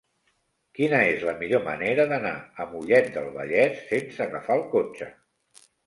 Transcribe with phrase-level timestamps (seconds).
[0.79, 2.33] Quina és la millor manera d'anar
[2.65, 5.17] a Mollet del Vallès sense agafar el cotxe?